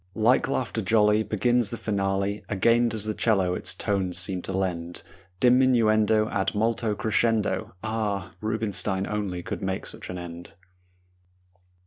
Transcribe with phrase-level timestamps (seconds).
[0.15, 5.03] Like laughter jolly Begins the finale; Again does the 'cello its tones seem to lend
[5.39, 7.75] Diminuendo ad molto crescendo.
[7.83, 8.33] Ah!
[8.41, 10.53] Rubinstein only could make such an end!